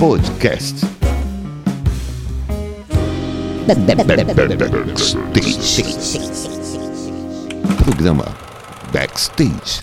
[0.00, 0.76] Podcast.
[7.84, 8.24] Programa
[8.90, 9.80] Backstage.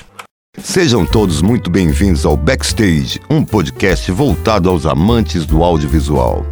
[0.58, 6.44] Sejam todos muito bem-vindos ao Backstage, um podcast voltado aos amantes do audiovisual.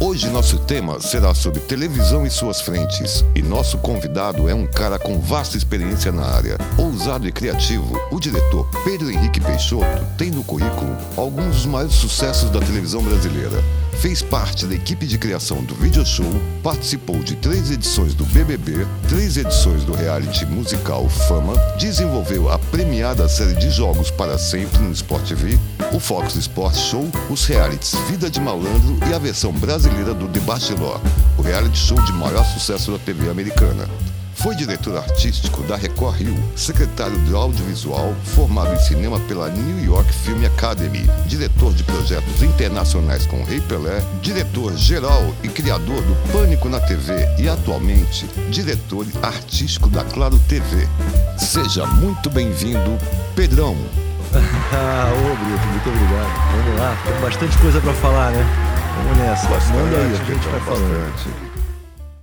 [0.00, 4.98] Hoje nosso tema será sobre televisão e suas frentes, e nosso convidado é um cara
[4.98, 6.58] com vasta experiência na área.
[6.76, 12.50] Ousado e criativo, o diretor Pedro Henrique Peixoto tem no currículo alguns dos maiores sucessos
[12.50, 13.62] da televisão brasileira.
[14.00, 16.30] Fez parte da equipe de criação do Video Show,
[16.62, 23.28] participou de três edições do BBB, três edições do reality musical Fama, desenvolveu a premiada
[23.28, 25.58] série de jogos para sempre no Sport TV,
[25.92, 30.40] o Fox Sports Show, os realities Vida de Malandro e a versão brasileira do The
[30.40, 31.00] Bachelor,
[31.38, 33.88] o reality show de maior sucesso da TV americana.
[34.44, 40.12] Foi diretor artístico da Record Rio, secretário de audiovisual, formado em cinema pela New York
[40.12, 46.68] Film Academy, diretor de projetos internacionais com Rei Pelé, diretor geral e criador do Pânico
[46.68, 50.86] na TV e atualmente diretor artístico da Claro TV.
[51.38, 52.98] Seja muito bem-vindo,
[53.34, 53.74] Pedrão.
[54.34, 56.52] ah, ô Brito, muito obrigado.
[56.52, 58.46] Vamos lá, tem bastante coisa para falar, né?
[59.04, 59.48] Vamos nessa.
[59.48, 61.14] Bastante, Manda aí, a gente vai falando.
[61.14, 61.53] bastante.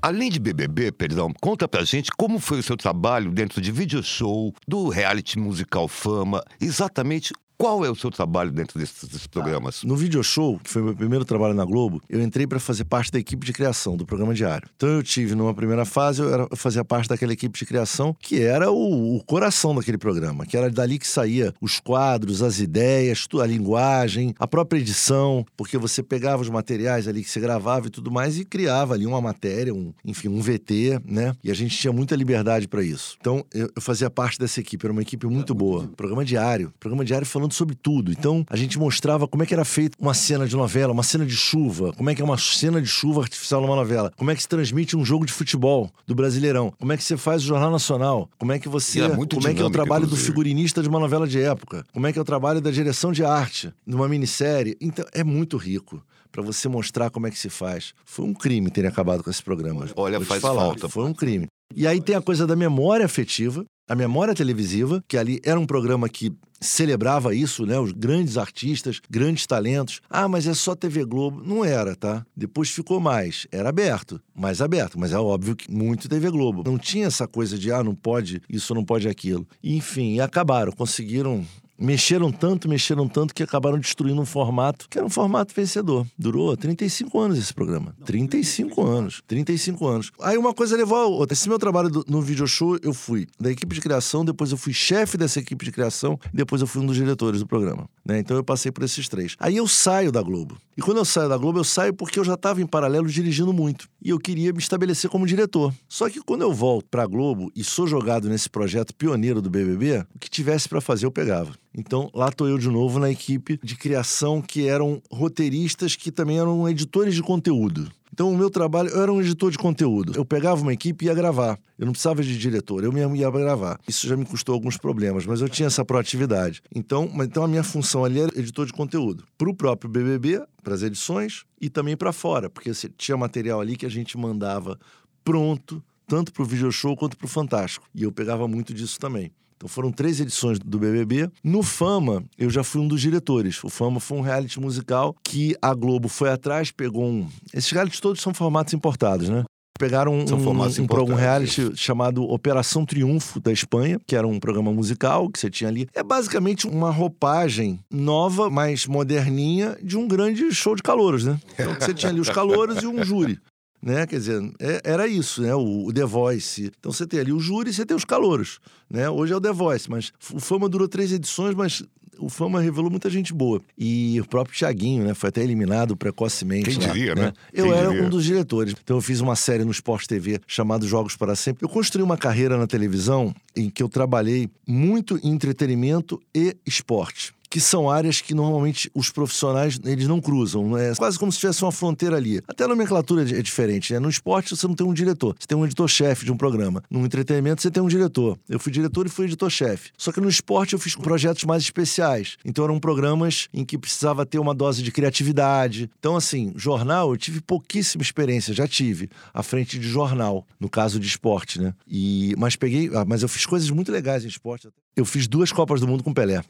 [0.04, 4.02] Além de BBB, perdão, conta pra gente como foi o seu trabalho dentro de video
[4.02, 9.84] show, do reality musical Fama, exatamente qual é o seu trabalho dentro desses, desses programas?
[9.84, 13.12] No Video Show, que foi meu primeiro trabalho na Globo, eu entrei para fazer parte
[13.12, 14.68] da equipe de criação do programa diário.
[14.76, 18.18] Então eu tive, numa primeira fase, eu, era, eu fazia parte daquela equipe de criação
[18.20, 22.60] que era o, o coração daquele programa, que era dali que saía os quadros, as
[22.60, 27.86] ideias, a linguagem, a própria edição, porque você pegava os materiais ali que você gravava
[27.86, 31.36] e tudo mais e criava ali uma matéria, um, enfim, um VT, né?
[31.44, 33.18] E a gente tinha muita liberdade para isso.
[33.20, 35.88] Então eu, eu fazia parte dessa equipe, era uma equipe muito boa.
[35.96, 38.12] Programa diário, programa diário falando sobre tudo.
[38.12, 41.26] Então a gente mostrava como é que era feita uma cena de novela, uma cena
[41.26, 44.36] de chuva, como é que é uma cena de chuva artificial numa novela, como é
[44.36, 47.46] que se transmite um jogo de futebol do Brasileirão, como é que você faz o
[47.46, 50.08] Jornal Nacional, como é que você, é muito como é que é o trabalho do
[50.08, 50.28] inclusive.
[50.28, 53.24] figurinista de uma novela de época, como é que é o trabalho da direção de
[53.24, 54.76] arte numa minissérie.
[54.80, 56.04] Então é muito rico.
[56.32, 57.94] Pra você mostrar como é que se faz.
[58.06, 59.86] Foi um crime terem acabado com esse programa.
[59.98, 60.88] Olha, faz falar, falta.
[60.88, 61.48] Foi um crime.
[61.76, 65.66] E aí tem a coisa da memória afetiva, a memória televisiva, que ali era um
[65.66, 66.32] programa que
[66.62, 67.78] celebrava isso, né?
[67.78, 70.00] Os grandes artistas, grandes talentos.
[70.10, 71.44] Ah, mas é só TV Globo.
[71.44, 72.26] Não era, tá?
[72.34, 73.48] Depois ficou mais.
[73.52, 74.98] Era aberto, mais aberto.
[74.98, 76.64] Mas é óbvio que muito TV Globo.
[76.66, 79.46] Não tinha essa coisa de, ah, não pode isso, não pode aquilo.
[79.62, 81.46] Enfim, acabaram, conseguiram
[81.86, 86.06] Mexeram tanto, mexeram tanto que acabaram destruindo um formato que era um formato vencedor.
[86.18, 87.96] Durou 35 anos esse programa.
[88.06, 89.24] 35 anos.
[89.28, 90.12] 35 anos.
[90.22, 91.34] Aí uma coisa levou a outra.
[91.34, 94.58] Esse meu trabalho do- no video show, eu fui da equipe de criação, depois eu
[94.58, 97.90] fui chefe dessa equipe de criação, depois eu fui um dos diretores do programa.
[98.04, 98.18] né?
[98.20, 99.36] Então eu passei por esses três.
[99.40, 100.58] Aí eu saio da Globo.
[100.76, 103.54] E quando eu saio da Globo, eu saio porque eu já estava em paralelo dirigindo
[103.54, 103.88] muito.
[104.04, 105.72] E eu queria me estabelecer como diretor.
[105.88, 110.04] Só que quando eu volto pra Globo e sou jogado nesse projeto pioneiro do BBB,
[110.16, 111.52] o que tivesse pra fazer eu pegava.
[111.76, 116.40] Então lá tô eu de novo na equipe de criação que eram roteiristas que também
[116.40, 117.92] eram editores de conteúdo.
[118.14, 120.14] Então, o meu trabalho, eu era um editor de conteúdo.
[120.16, 121.58] Eu pegava uma equipe e ia gravar.
[121.80, 123.80] Eu não precisava de diretor, eu mesmo ia gravar.
[123.88, 126.62] Isso já me custou alguns problemas, mas eu tinha essa proatividade.
[126.76, 129.24] Então, então a minha função ali era editor de conteúdo.
[129.38, 133.62] Para o próprio BBB, para as edições e também para fora, porque você tinha material
[133.62, 134.78] ali que a gente mandava
[135.24, 137.88] pronto, tanto para o video show quanto para o Fantástico.
[137.96, 139.32] E eu pegava muito disso também.
[139.62, 141.30] Então foram três edições do BBB.
[141.44, 143.64] No Fama, eu já fui um dos diretores.
[143.64, 147.28] O Fama foi um reality musical que a Globo foi atrás, pegou um.
[147.54, 149.44] Esses realities todos são formatos importados, né?
[149.78, 155.30] Pegaram um, um, um, reality chamado Operação Triunfo da Espanha, que era um programa musical
[155.30, 155.88] que você tinha ali.
[155.94, 161.40] É basicamente uma roupagem nova, mais moderninha, de um grande show de calouros, né?
[161.54, 163.40] Então você tinha ali os calouros e um júri
[163.82, 164.06] né?
[164.06, 165.54] Quer dizer, é- era isso, né?
[165.56, 166.72] O, o The Voice.
[166.80, 168.60] Então você tem ali o júri e você tem os calouros,
[168.90, 169.10] né?
[169.10, 171.84] Hoje é o The Voice, mas o Fama durou três edições, mas
[172.20, 173.60] o Fama revelou muita gente boa.
[173.76, 175.14] E o próprio Thiaguinho, né?
[175.16, 176.70] Foi até eliminado precocemente.
[176.70, 177.34] Quem lá, diria, né?
[177.52, 178.04] Eu Quem era diria?
[178.06, 178.76] um dos diretores.
[178.84, 181.66] Então eu fiz uma série no Sport TV chamada Jogos para Sempre.
[181.66, 187.34] Eu construí uma carreira na televisão em que eu trabalhei muito em entretenimento e esporte
[187.52, 191.62] que são áreas que normalmente os profissionais eles não cruzam, é quase como se tivesse
[191.64, 192.42] uma fronteira ali.
[192.48, 194.00] Até a nomenclatura é diferente, né?
[194.00, 196.82] No esporte você não tem um diretor, você tem um editor-chefe de um programa.
[196.90, 198.40] No entretenimento você tem um diretor.
[198.48, 199.92] Eu fui diretor e fui editor-chefe.
[199.98, 202.38] Só que no esporte eu fiz projetos mais especiais.
[202.46, 205.92] Então eram programas em que precisava ter uma dose de criatividade.
[206.00, 210.98] Então assim, jornal eu tive pouquíssima experiência, já tive à frente de jornal, no caso
[210.98, 211.74] de esporte, né?
[211.86, 214.70] E mas peguei, ah, mas eu fiz coisas muito legais em esporte.
[214.96, 216.42] Eu fiz duas Copas do Mundo com Pelé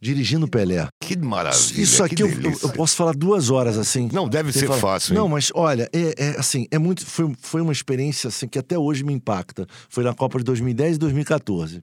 [0.00, 0.88] dirigindo Pelé.
[1.00, 1.82] Que maravilha.
[1.82, 4.08] Isso aqui que eu, eu, posso falar duas horas assim.
[4.12, 5.14] Não deve ser fala, fácil.
[5.14, 5.32] Não, hein?
[5.32, 7.04] mas olha, é, é, assim, é muito.
[7.04, 9.66] Foi, foi uma experiência assim que até hoje me impacta.
[9.88, 11.82] Foi na Copa de 2010 e 2014.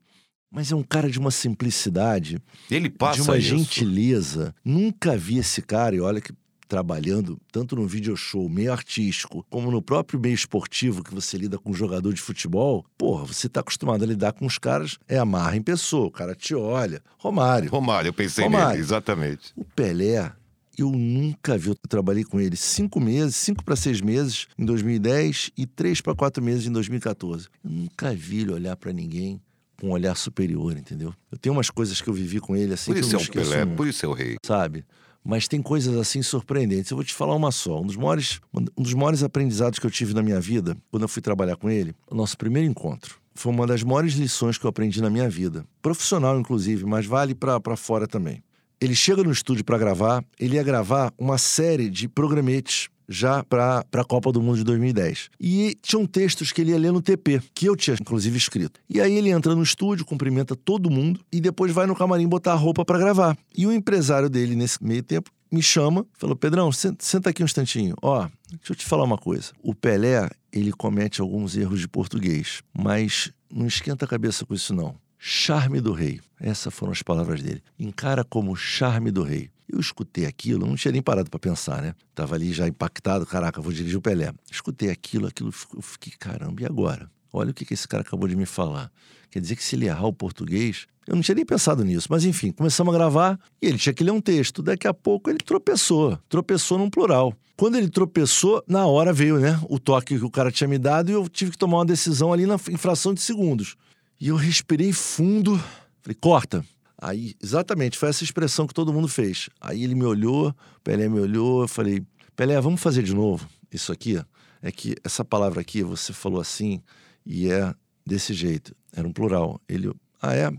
[0.49, 2.41] Mas é um cara de uma simplicidade,
[2.71, 3.49] Ele passa de uma isso.
[3.49, 4.55] gentileza.
[4.63, 6.31] Nunca vi esse cara, e olha que
[6.67, 11.57] trabalhando tanto no video show, meio artístico, como no próprio meio esportivo que você lida
[11.57, 15.55] com jogador de futebol, porra, você tá acostumado a lidar com os caras, é amarra
[15.57, 17.01] em pessoa, o cara te olha.
[17.17, 17.69] Romário.
[17.69, 18.69] Romário, eu pensei Romário.
[18.69, 19.51] nele, exatamente.
[19.55, 20.31] O Pelé,
[20.77, 21.69] eu nunca vi.
[21.69, 26.13] Eu trabalhei com ele cinco meses, cinco para seis meses em 2010 e três para
[26.15, 27.47] quatro meses em 2014.
[27.63, 29.41] Eu nunca vi ele olhar para ninguém
[29.79, 31.13] com um olhar superior, entendeu?
[31.31, 33.23] Eu tenho umas coisas que eu vivi com ele assim Por que isso eu é
[33.23, 34.35] o Pelé, nunca, por isso é o rei.
[34.45, 34.83] sabe?
[35.27, 36.89] Mas tem coisas assim surpreendentes.
[36.89, 37.81] Eu vou te falar uma só.
[37.81, 41.09] Um dos maiores, um dos maiores aprendizados que eu tive na minha vida, quando eu
[41.09, 43.19] fui trabalhar com ele, o nosso primeiro encontro.
[43.35, 45.65] Foi uma das maiores lições que eu aprendi na minha vida.
[45.81, 48.41] Profissional, inclusive, mas vale para fora também.
[48.79, 53.85] Ele chega no estúdio para gravar, ele ia gravar uma série de programetes já para
[53.93, 55.29] a Copa do Mundo de 2010.
[55.39, 58.79] E tinham textos que ele ia ler no TP, que eu tinha inclusive escrito.
[58.89, 62.53] E aí ele entra no estúdio, cumprimenta todo mundo e depois vai no camarim botar
[62.53, 63.37] a roupa para gravar.
[63.55, 67.95] E o empresário dele, nesse meio tempo, me chama, falou: Pedrão, senta, aqui um instantinho.
[68.01, 69.51] Ó, deixa eu te falar uma coisa.
[69.61, 74.73] O Pelé, ele comete alguns erros de português, mas não esquenta a cabeça com isso,
[74.73, 74.95] não.
[75.17, 76.19] Charme do rei.
[76.39, 77.63] Essas foram as palavras dele.
[77.79, 79.49] Encara como charme do rei.
[79.69, 81.93] Eu escutei aquilo, não tinha nem parado para pensar, né?
[82.15, 84.31] Tava ali já impactado, caraca, vou dirigir o Pelé.
[84.49, 87.09] Escutei aquilo, aquilo, eu fiquei, caramba, e agora?
[87.33, 88.91] Olha o que, que esse cara acabou de me falar.
[89.29, 92.07] Quer dizer que se ele errar o português, eu não tinha nem pensado nisso.
[92.09, 94.61] Mas enfim, começamos a gravar e ele tinha que ler um texto.
[94.61, 96.17] Daqui a pouco ele tropeçou.
[96.29, 97.33] Tropeçou num plural.
[97.55, 99.59] Quando ele tropeçou, na hora veio, né?
[99.69, 102.31] O toque que o cara tinha me dado e eu tive que tomar uma decisão
[102.31, 103.75] ali na em fração de segundos.
[104.19, 105.57] E eu respirei fundo.
[106.01, 106.65] Falei, corta.
[106.99, 109.49] Aí, exatamente, foi essa expressão que todo mundo fez.
[109.61, 112.03] Aí ele me olhou, Pelé me olhou, eu falei,
[112.35, 114.19] Pelé, vamos fazer de novo isso aqui?
[114.61, 116.81] É que essa palavra aqui, você falou assim,
[117.25, 117.73] e é
[118.05, 118.75] desse jeito.
[118.91, 119.61] Era um plural.
[119.67, 119.91] Ele,
[120.21, 120.51] ah, é?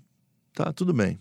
[0.52, 1.18] Tá, tudo bem.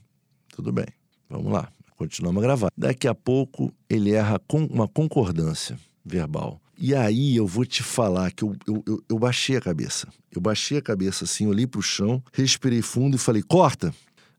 [0.50, 0.88] Tudo bem.
[1.30, 1.72] Vamos lá.
[1.96, 2.72] Continuamos a gravar.
[2.78, 6.62] Daqui a pouco ele erra com uma concordância verbal.
[6.78, 10.08] E aí eu vou te falar que eu, eu, eu, eu baixei a cabeça.
[10.32, 13.92] Eu baixei a cabeça assim, olhei pro chão, respirei fundo e falei, corta.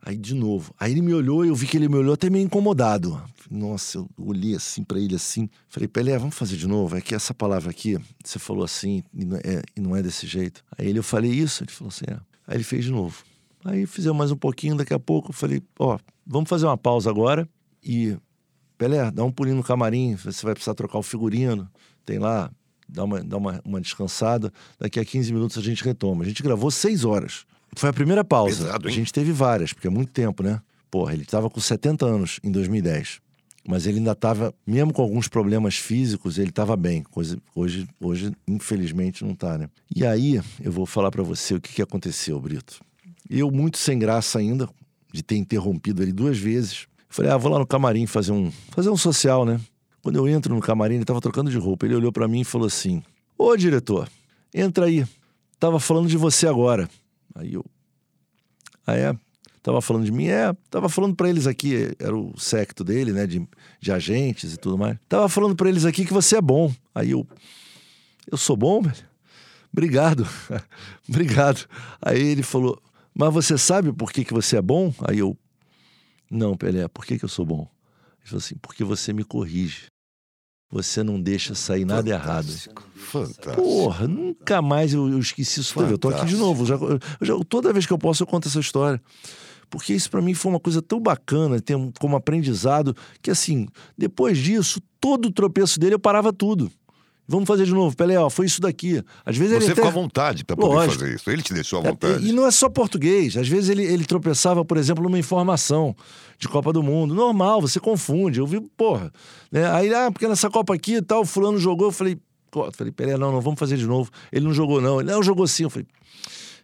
[0.09, 0.73] Aí de novo.
[0.81, 3.23] Aí ele me olhou e eu vi que ele me olhou até meio incomodado.
[3.51, 5.51] Nossa, eu olhei assim para ele assim.
[5.69, 6.97] Falei, Pelé, vamos fazer de novo?
[6.97, 10.27] É que essa palavra aqui, você falou assim e não é, e não é desse
[10.27, 10.65] jeito.
[10.79, 11.63] Aí ele, eu falei isso?
[11.63, 12.15] Ele falou assim, é.
[12.47, 13.23] Aí ele fez de novo.
[13.63, 17.11] Aí fizemos mais um pouquinho, daqui a pouco eu falei, ó, vamos fazer uma pausa
[17.11, 17.47] agora
[17.85, 18.17] e
[18.79, 21.71] Pelé, dá um pulinho no camarim, você vai precisar trocar o figurino,
[22.07, 22.51] tem lá,
[22.89, 26.25] dá uma, dá uma, uma descansada, daqui a 15 minutos a gente retoma.
[26.25, 27.45] A gente gravou seis horas.
[27.77, 28.65] Foi a primeira pausa.
[28.65, 30.61] Pesado, a gente teve várias, porque é muito tempo, né?
[30.91, 33.21] Porra, ele estava com 70 anos em 2010.
[33.67, 37.03] Mas ele ainda estava, mesmo com alguns problemas físicos, ele estava bem.
[37.03, 39.69] Coisa, hoje, hoje, infelizmente, não tá, né?
[39.95, 42.81] E aí, eu vou falar para você o que, que aconteceu, Brito.
[43.29, 44.69] Eu, muito sem graça ainda,
[45.13, 48.89] de ter interrompido ele duas vezes, falei, ah, vou lá no camarim fazer um, fazer
[48.89, 49.61] um social, né?
[50.03, 51.85] Quando eu entro no camarim, ele estava trocando de roupa.
[51.85, 53.03] Ele olhou para mim e falou assim:
[53.37, 54.09] Ô, diretor,
[54.55, 55.05] entra aí.
[55.59, 56.89] Tava falando de você agora.
[57.39, 57.65] Aí eu.
[58.87, 59.17] Ah, é?
[59.63, 60.29] Tava falando de mim?
[60.29, 63.47] É, tava falando para eles aqui, era o secto dele, né, de,
[63.81, 64.99] de agentes e tudo mais.
[65.09, 66.73] Tava falando para eles aqui que você é bom.
[66.95, 67.27] Aí eu.
[68.31, 69.07] Eu sou bom, velho?
[69.73, 70.27] Obrigado.
[71.09, 71.67] Obrigado.
[72.01, 72.81] Aí ele falou:
[73.15, 74.93] Mas você sabe por que, que você é bom?
[75.07, 75.37] Aí eu.
[76.31, 77.71] Não, Pelé, por que, que eu sou bom?
[78.21, 79.87] Ele falou assim: Porque você me corrige.
[80.71, 82.45] Você não deixa sair nada errado.
[82.47, 82.83] Fantástico.
[82.95, 83.55] Fantástico.
[83.63, 85.81] Porra, nunca mais eu, eu esqueci isso.
[85.81, 86.67] Eu tô aqui de novo.
[86.67, 86.77] Já,
[87.23, 89.01] já- toda vez que eu posso, eu conto essa história.
[89.71, 91.57] Porque isso pra mim foi uma coisa tão bacana,
[91.99, 96.71] como aprendizado, que assim, depois disso, todo o tropeço dele eu parava tudo.
[97.31, 97.95] Vamos fazer de novo.
[97.95, 99.05] Pelé, ó, foi isso daqui.
[99.25, 99.83] Às vezes ele Você até...
[99.83, 101.01] ficou à vontade para poder Lógico.
[101.01, 101.31] fazer isso.
[101.31, 102.27] Ele te deixou à É, vontade.
[102.27, 103.37] E não é só português.
[103.37, 105.95] Às vezes ele, ele tropeçava, por exemplo, numa informação
[106.39, 107.15] de Copa do Mundo.
[107.15, 108.39] Normal, você confunde.
[108.41, 109.13] Eu vi, porra.
[109.53, 109.71] Né?
[109.71, 111.89] Aí, ah, porque nessa Copa aqui e tal, fulano jogou.
[111.89, 112.17] Eu falei,
[112.57, 114.11] eu falei, Pelé, não, não, vamos fazer de novo.
[114.33, 114.99] Ele não jogou, não.
[114.99, 115.65] Ele, não, jogou sim.
[115.65, 115.87] Eu falei,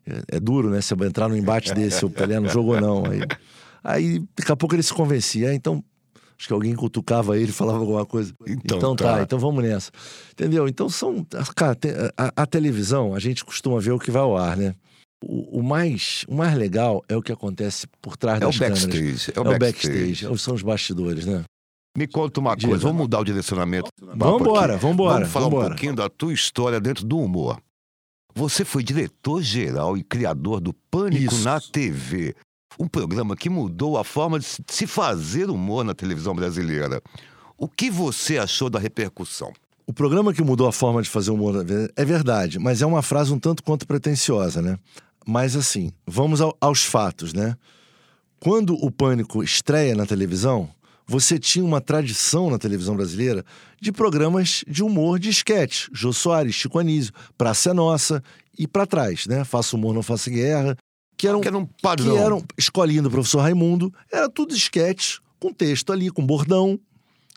[0.06, 0.80] é, é duro, né?
[0.80, 3.04] Você vai entrar num embate desse, o Pelé não jogou, não.
[3.04, 3.21] Aí,
[3.85, 5.52] aí daqui a pouco ele se convencia.
[5.52, 5.85] Então,
[6.38, 8.33] acho que alguém cutucava ele, falava alguma coisa.
[8.47, 9.17] Então tá.
[9.17, 9.23] tá.
[9.23, 9.91] então vamos nessa.
[10.33, 10.67] Entendeu?
[10.69, 11.25] Então são.
[11.57, 11.76] Cara,
[12.17, 14.75] a, a televisão, a gente costuma ver o que vai ao ar, né?
[15.25, 18.59] O, o mais, o mais legal é o que acontece por trás É o das
[18.59, 18.85] câmeras.
[18.85, 19.33] backstage.
[19.35, 19.99] É É o o backstage.
[20.11, 21.45] backstage, são os bastidores, né?
[21.97, 22.71] Me conta uma Diga.
[22.71, 23.88] coisa, vamos mudar o direcionamento.
[23.99, 24.83] do papo Vambora, aqui.
[24.83, 25.69] vambora, Vamos falar um vambora.
[25.71, 27.59] pouquinho da tua história dentro do humor.
[28.35, 31.45] Você foi diretor-geral e criador do Pânico Isso.
[31.45, 32.35] na TV.
[32.78, 37.00] Um programa que mudou a forma de se fazer humor na televisão brasileira.
[37.57, 39.52] O que você achou da repercussão?
[39.87, 41.64] O programa que mudou a forma de fazer humor
[41.95, 44.78] é verdade, mas é uma frase um tanto quanto pretensiosa, né?
[45.26, 47.54] Mas assim, vamos ao, aos fatos, né?
[48.40, 50.69] Quando o Pânico estreia na televisão,
[51.07, 53.45] você tinha uma tradição na televisão brasileira
[53.81, 55.88] de programas de humor de esquete.
[55.93, 58.23] Jô Soares, Chico Anísio, Praça é Nossa
[58.59, 59.45] e para trás, né?
[59.45, 60.76] Faça humor, não faça guerra.
[61.25, 62.14] Que eram, que eram padrão.
[62.14, 63.93] Que eram escolinha do professor Raimundo.
[64.12, 66.78] Era tudo esquete, com texto ali, com bordão,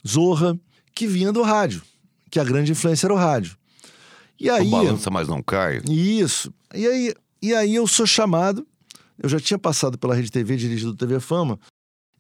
[0.06, 0.60] zorra,
[0.94, 1.82] que vinha do rádio.
[2.30, 3.56] Que a grande influência era o rádio.
[4.38, 5.82] E aí, o balança, mas não cai.
[5.90, 6.54] Isso.
[6.76, 8.68] E aí, e aí eu sou chamado.
[9.18, 11.58] Eu já tinha passado pela Rede TV, dirigido TV Fama,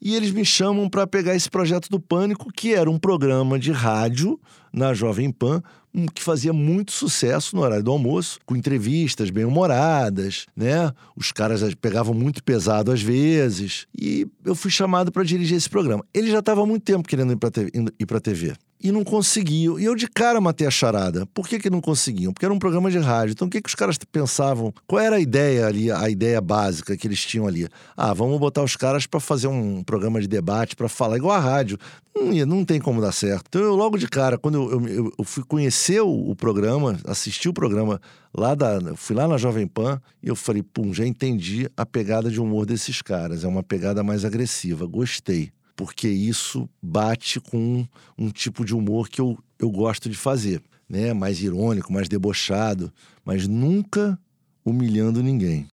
[0.01, 3.71] e eles me chamam para pegar esse projeto do Pânico, que era um programa de
[3.71, 4.39] rádio
[4.71, 5.61] na Jovem Pan,
[6.05, 10.91] que fazia muito sucesso no horário do almoço, com entrevistas bem-humoradas, né?
[11.15, 13.87] Os caras pegavam muito pesado às vezes.
[13.99, 16.05] E eu fui chamado para dirigir esse programa.
[16.13, 19.79] Ele já estava há muito tempo querendo ir para a TV e não conseguiam.
[19.79, 21.25] E eu de cara matei a charada.
[21.27, 22.31] Por que, que não conseguiam?
[22.31, 23.33] Porque era um programa de rádio.
[23.33, 24.73] Então o que, que os caras pensavam?
[24.85, 27.67] Qual era a ideia ali, a ideia básica que eles tinham ali?
[27.95, 31.39] Ah, vamos botar os caras para fazer um programa de debate, para falar igual a
[31.39, 31.77] rádio.
[32.15, 33.45] Não, não tem como dar certo.
[33.47, 37.47] Então eu logo de cara, quando eu, eu, eu fui conhecer o, o, programa, assisti
[37.47, 38.01] o programa
[38.35, 38.79] lá da.
[38.95, 42.65] Fui lá na Jovem Pan e eu falei, pum, já entendi a pegada de humor
[42.65, 43.43] desses caras.
[43.43, 44.85] É uma pegada mais agressiva.
[44.85, 50.61] Gostei porque isso bate com um tipo de humor que eu, eu gosto de fazer,
[50.89, 51.13] né?
[51.13, 52.91] Mais irônico, mais debochado,
[53.23, 54.19] mas nunca
[54.65, 55.67] humilhando ninguém.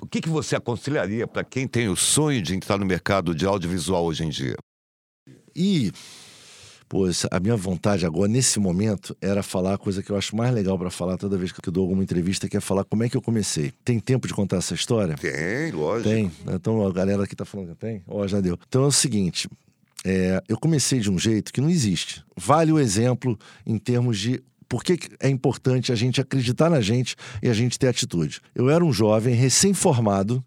[0.00, 3.44] O que, que você aconselharia para quem tem o sonho de entrar no mercado de
[3.44, 4.56] audiovisual hoje em dia?
[5.54, 5.92] E
[6.88, 10.54] Pô, a minha vontade agora, nesse momento, era falar a coisa que eu acho mais
[10.54, 13.10] legal para falar toda vez que eu dou alguma entrevista, que é falar como é
[13.10, 13.72] que eu comecei.
[13.84, 15.14] Tem tempo de contar essa história?
[15.16, 16.08] Tem, lógico.
[16.08, 16.32] Tem.
[16.46, 18.02] Então a galera aqui tá falando que tem?
[18.06, 18.58] Ó, oh, já deu.
[18.66, 19.50] Então é o seguinte.
[20.02, 22.24] É, eu comecei de um jeito que não existe.
[22.34, 27.16] Vale o exemplo em termos de por que é importante a gente acreditar na gente
[27.42, 28.40] e a gente ter atitude.
[28.54, 30.42] Eu era um jovem recém-formado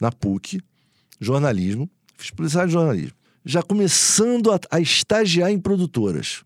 [0.00, 0.62] na PUC,
[1.20, 6.42] jornalismo, fiz publicidade de jornalismo já começando a, a estagiar em produtoras.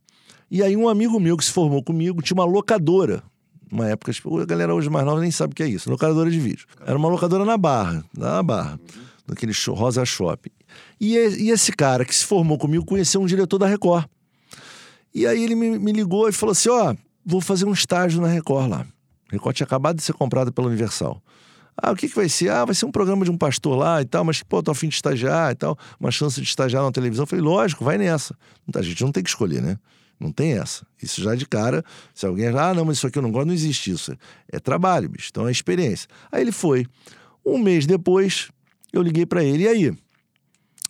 [0.50, 3.23] E aí um amigo meu que se formou comigo tinha uma locadora
[3.71, 6.38] uma época, a galera hoje mais nova nem sabe o que é isso, locadora de
[6.38, 6.67] vídeo.
[6.85, 8.81] Era uma locadora na Barra, na Barra,
[9.26, 10.50] naquele show, Rosa Shopping.
[11.00, 14.07] E, e, esse cara que se formou comigo conheceu um diretor da Record.
[15.14, 18.21] E aí ele me, me ligou e falou assim: Ó, oh, vou fazer um estágio
[18.21, 18.87] na Record lá.
[19.31, 21.23] Record tinha acabado de ser comprada pela Universal.
[21.80, 22.50] Ah, o que, que vai ser?
[22.50, 24.88] Ah, vai ser um programa de um pastor lá e tal, mas, pô, tô fim
[24.88, 27.23] de estagiar e tal, uma chance de estagiar na televisão.
[27.23, 28.37] Eu falei, lógico, vai nessa.
[28.75, 29.78] A gente não tem que escolher, né?
[30.18, 30.85] Não tem essa.
[31.00, 33.54] Isso já de cara, se alguém, ah, não, mas isso aqui eu não gosto, não
[33.54, 34.12] existe isso.
[34.50, 35.28] É trabalho, bicho.
[35.30, 36.08] Então é experiência.
[36.32, 36.85] Aí ele foi.
[37.47, 38.49] Um mês depois,
[38.92, 39.97] eu liguei para ele, e aí?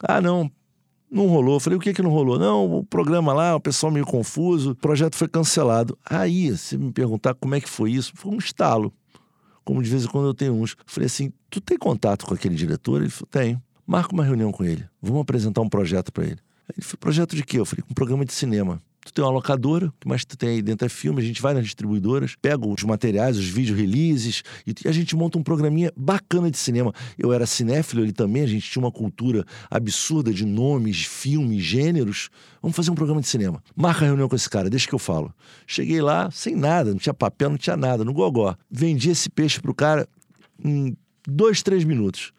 [0.02, 0.50] Ah, não,
[1.10, 1.56] não rolou.
[1.56, 2.38] Eu falei, o que que não rolou?
[2.38, 5.98] Não, o programa lá, o pessoal meio confuso, o projeto foi cancelado.
[6.08, 8.90] Aí, se me perguntar como é que foi isso, foi um estalo
[9.68, 10.74] como de vez em quando eu tenho uns.
[10.86, 13.02] Falei assim: tu tem contato com aquele diretor?
[13.02, 13.62] Ele falou: tenho.
[13.86, 14.88] Marca uma reunião com ele.
[15.00, 16.38] Vamos apresentar um projeto para ele.
[16.74, 17.58] Ele falou: projeto de quê?
[17.58, 18.82] Eu falei: um programa de cinema.
[19.08, 21.40] Tu tem uma locadora, o que mais tu tem aí dentro é filme, a gente
[21.40, 25.90] vai nas distribuidoras, pega os materiais, os vídeo releases, e a gente monta um programinha
[25.96, 26.92] bacana de cinema.
[27.16, 32.28] Eu era cinéfilo, ele também, a gente tinha uma cultura absurda de nomes, filmes, gêneros.
[32.60, 33.62] Vamos fazer um programa de cinema.
[33.74, 35.32] Marca a reunião com esse cara, deixa que eu falo.
[35.66, 38.54] Cheguei lá sem nada, não tinha papel, não tinha nada, no gogó.
[38.70, 40.06] Vendi esse peixe pro cara
[40.62, 40.94] em
[41.26, 42.30] dois, três minutos.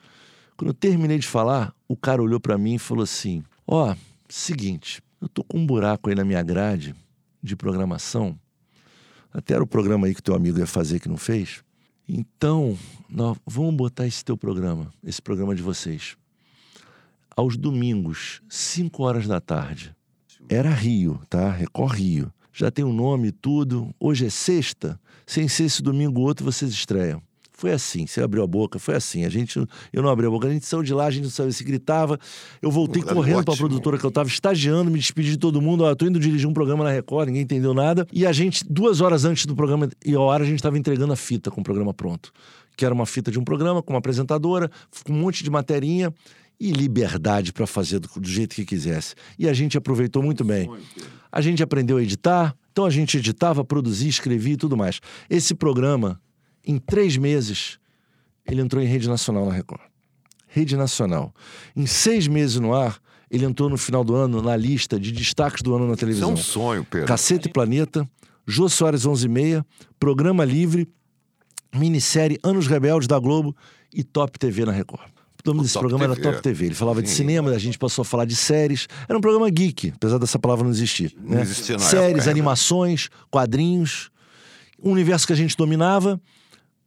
[0.56, 3.96] Quando eu terminei de falar, o cara olhou para mim e falou assim: Ó, oh,
[4.28, 6.96] seguinte, eu tô com um buraco aí na minha grade
[7.42, 8.40] de programação.
[9.32, 11.64] Até era o programa aí que teu amigo ia fazer que não fez.
[12.08, 16.18] Então, nós vamos botar esse teu programa, esse programa de vocês,
[17.36, 19.96] aos domingos, 5 horas da tarde.
[20.50, 21.52] Era Rio, tá?
[21.52, 22.34] Record Rio.
[22.52, 23.94] Já tem o um nome e tudo.
[24.00, 25.00] Hoje é sexta.
[25.26, 27.22] Sem ser esse domingo outro, vocês estreiam.
[27.60, 29.26] Foi assim, você abriu a boca, foi assim.
[29.26, 29.60] A gente,
[29.92, 31.62] eu não abri a boca, a gente saiu de lá, a gente não saiu, se
[31.62, 32.18] gritava.
[32.62, 35.62] Eu voltei Pô, correndo para a produtora que eu estava estagiando, me despedi de todo
[35.62, 35.84] mundo.
[35.84, 38.08] Ó, tô indo dirigir um programa na Record, ninguém entendeu nada.
[38.14, 41.12] E a gente, duas horas antes do programa e a hora, a gente estava entregando
[41.12, 42.32] a fita com o programa pronto.
[42.78, 44.72] Que era uma fita de um programa, com uma apresentadora,
[45.06, 46.14] com um monte de materinha
[46.58, 49.16] e liberdade para fazer do, do, jeito que quisesse.
[49.38, 50.70] E a gente aproveitou muito bem.
[51.30, 55.02] A gente aprendeu a editar, então a gente editava, produzia, escrevia e tudo mais.
[55.30, 56.22] Esse programa
[56.66, 57.80] em três meses,
[58.46, 59.82] ele entrou em rede nacional na Record.
[60.48, 61.34] Rede nacional.
[61.76, 63.00] Em seis meses no ar,
[63.30, 66.34] ele entrou no final do ano na lista de destaques do ano na televisão.
[66.34, 67.08] Isso é um sonho, Pedro.
[67.08, 68.10] Cacete e Planeta,
[68.48, 69.66] Jô Soares 11 e meia,
[70.00, 70.88] Programa Livre,
[71.74, 73.56] minissérie Anos Rebeldes da Globo
[73.94, 75.04] e Top TV na Record.
[75.46, 76.22] nome desse Top programa TV.
[76.22, 76.66] era Top TV.
[76.66, 77.16] Ele falava de Sim.
[77.18, 78.88] cinema, a gente passou a falar de séries.
[79.08, 81.16] Era um programa geek, apesar dessa palavra não existir.
[81.22, 81.42] Não né?
[81.44, 82.32] existia na Séries, época ainda.
[82.32, 84.10] animações, quadrinhos.
[84.82, 86.20] Um universo que a gente dominava.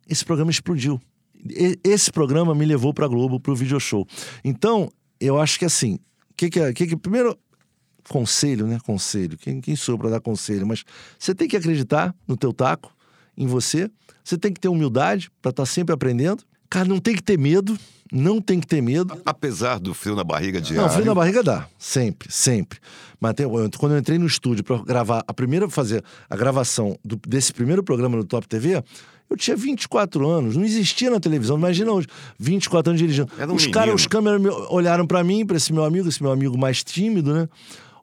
[0.09, 1.00] Esse programa explodiu.
[1.49, 4.06] E- esse programa me levou pra Globo, pro video show.
[4.44, 4.90] Então,
[5.21, 5.99] eu acho que assim,
[6.37, 7.37] que que, é- que que primeiro
[8.09, 8.78] conselho, né?
[8.85, 9.37] Conselho.
[9.38, 10.66] Quem, quem sou pra dar conselho?
[10.66, 10.85] Mas
[11.18, 12.94] você tem que acreditar no teu taco,
[13.37, 13.90] em você.
[14.25, 16.42] Você tem que ter humildade pra estar sempre aprendendo.
[16.73, 17.76] Cara, não tem que ter medo.
[18.11, 19.14] Não tem que ter medo.
[19.26, 20.91] Apesar do frio na barriga Não, diário.
[20.91, 22.79] frio na barriga dá, sempre, sempre.
[23.21, 26.99] Mas tem- eu- quando eu entrei no estúdio para gravar, a primeira fazer a gravação
[27.05, 28.83] do- desse primeiro programa no Top TV,
[29.31, 31.57] eu tinha 24 anos, não existia na televisão.
[31.57, 32.07] Imagina hoje,
[32.38, 33.31] 24 anos dirigindo.
[33.50, 36.33] Um os caras, os câmeras me- olharam para mim, para esse meu amigo, esse meu
[36.33, 37.49] amigo mais tímido, né?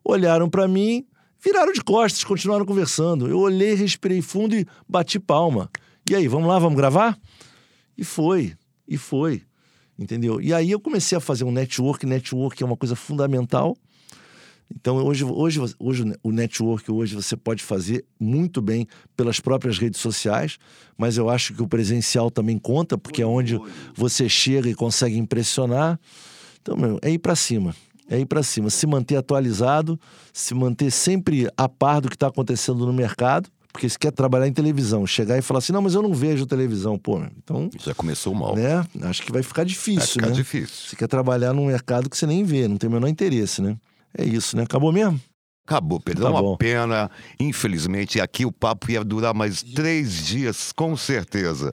[0.04, 1.04] Olharam para mim,
[1.40, 3.28] viraram de costas, continuaram conversando.
[3.28, 5.70] Eu olhei, respirei fundo e bati palma.
[6.10, 7.16] E aí, vamos lá, vamos gravar?
[7.96, 8.54] E foi,
[8.90, 9.42] e foi.
[9.96, 10.40] Entendeu?
[10.40, 12.04] E aí eu comecei a fazer um network.
[12.04, 13.76] Network é uma coisa fundamental.
[14.74, 20.00] Então hoje, hoje, hoje o network hoje você pode fazer muito bem pelas próprias redes
[20.00, 20.58] sociais,
[20.96, 23.58] mas eu acho que o presencial também conta, porque é onde
[23.94, 25.98] você chega e consegue impressionar.
[26.62, 27.74] Então, meu, é ir para cima.
[28.08, 29.98] É ir para cima, se manter atualizado,
[30.32, 34.46] se manter sempre a par do que está acontecendo no mercado, porque se quer trabalhar
[34.48, 37.94] em televisão, chegar e falar assim, não, mas eu não vejo televisão, pô, então Já
[37.94, 38.54] começou mal.
[38.56, 38.84] né?
[39.02, 40.32] Acho que vai ficar difícil, Vai ficar né?
[40.32, 40.88] difícil.
[40.88, 43.76] Você quer trabalhar num mercado que você nem vê, não tem o menor interesse, né?
[44.16, 44.64] É isso, né?
[44.64, 45.20] Acabou mesmo?
[45.66, 46.22] Acabou, Pedro.
[46.24, 46.56] Tá É uma bom.
[46.56, 47.08] pena.
[47.38, 51.72] Infelizmente, aqui o papo ia durar mais três dias, com certeza.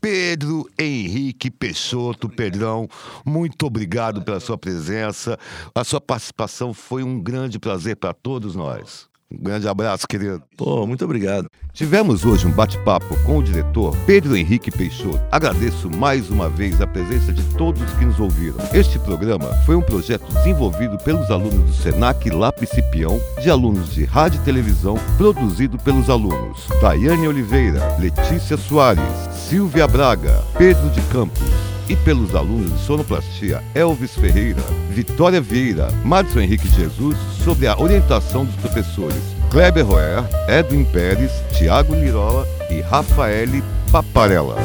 [0.00, 2.88] Pedro Henrique Peixoto, Pedrão,
[3.22, 5.38] muito obrigado pela sua presença.
[5.74, 9.09] A sua participação foi um grande prazer para todos nós.
[9.32, 10.42] Um grande abraço, querido.
[10.56, 11.48] Pô, muito obrigado.
[11.72, 15.20] Tivemos hoje um bate-papo com o diretor Pedro Henrique Peixoto.
[15.30, 18.58] Agradeço mais uma vez a presença de todos que nos ouviram.
[18.74, 24.04] Este programa foi um projeto desenvolvido pelos alunos do Senac Lápis Cipião, de alunos de
[24.04, 31.40] rádio e televisão, produzido pelos alunos Tayane Oliveira, Letícia Soares, Silvia Braga, Pedro de Campos
[31.88, 38.44] e pelos alunos de sonoplastia Elvis Ferreira, Vitória Vieira, Madison Henrique Jesus, sob a orientação
[38.44, 44.64] dos professores Kleber Roer, Edwin Pérez, Tiago Lirola e Rafaele Paparella.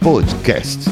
[0.00, 0.90] Podcast.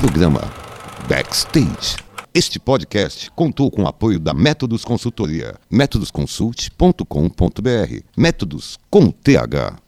[0.00, 0.40] Programa
[1.08, 1.96] Backstage.
[2.32, 8.02] Este podcast contou com o apoio da Métodos Consultoria, métodosconsult.com.br.
[8.16, 9.87] Métodos com TH.